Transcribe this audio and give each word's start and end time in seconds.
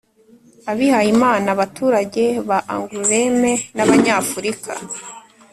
abihayimana, 0.71 1.47
abaturage 1.55 2.23
ba 2.47 2.57
angoulême 2.75 3.51
n'abanyafurika 3.75 4.73